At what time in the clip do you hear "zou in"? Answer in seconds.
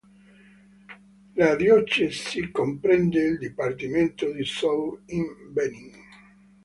4.43-5.27